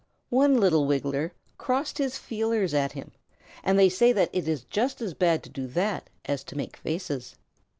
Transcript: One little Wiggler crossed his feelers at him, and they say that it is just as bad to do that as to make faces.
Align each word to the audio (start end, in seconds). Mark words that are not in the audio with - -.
One 0.31 0.59
little 0.59 0.87
Wiggler 0.87 1.29
crossed 1.59 1.99
his 1.99 2.17
feelers 2.17 2.73
at 2.73 2.93
him, 2.93 3.11
and 3.63 3.77
they 3.77 3.87
say 3.87 4.11
that 4.13 4.31
it 4.33 4.47
is 4.47 4.63
just 4.63 4.99
as 4.99 5.13
bad 5.13 5.43
to 5.43 5.49
do 5.51 5.67
that 5.67 6.09
as 6.25 6.43
to 6.45 6.57
make 6.57 6.77
faces. 6.77 7.35